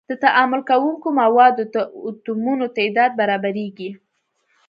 د 0.09 0.11
تعامل 0.23 0.61
کوونکو 0.69 1.07
موادو 1.21 1.63
د 1.73 1.75
اتومونو 2.07 2.65
تعداد 2.77 3.11
برابریږي. 3.19 3.89